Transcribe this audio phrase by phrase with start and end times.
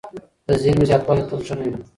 [0.47, 1.75] د زیرمې زیاتوالی تل ښه نه وي.